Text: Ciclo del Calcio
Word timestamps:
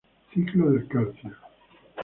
Ciclo 0.31 0.71
del 0.71 0.87
Calcio 0.87 1.29